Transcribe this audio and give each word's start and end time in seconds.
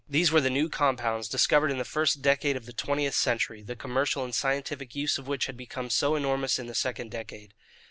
These 0.09 0.31
were 0.31 0.41
the 0.41 0.49
new 0.49 0.67
compounds, 0.67 1.27
discovered 1.27 1.69
in 1.69 1.77
the 1.77 1.85
first 1.85 2.23
decade 2.23 2.55
of 2.57 2.65
the 2.65 2.73
twentieth 2.73 3.13
century, 3.13 3.61
the 3.61 3.75
commercial 3.75 4.23
and 4.23 4.33
scientific 4.33 4.95
use 4.95 5.19
of 5.19 5.27
which 5.27 5.45
had 5.45 5.55
become 5.55 5.91
so 5.91 6.15
enormous 6.15 6.57
in 6.57 6.65
the 6.65 6.73
second 6.73 7.11
decade. 7.11 7.53